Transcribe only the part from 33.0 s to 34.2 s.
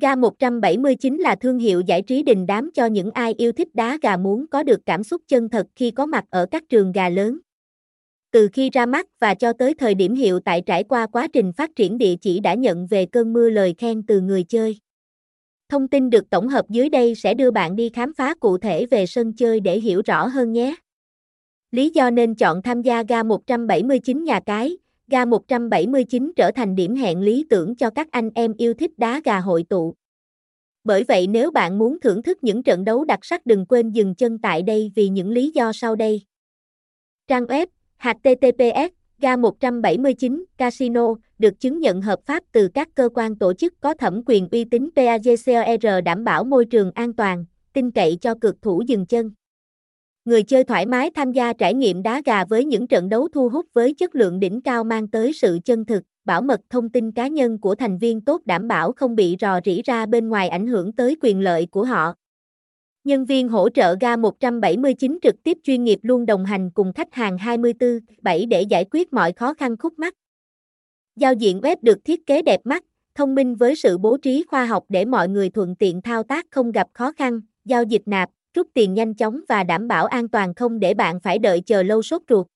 đặc sắc đừng quên dừng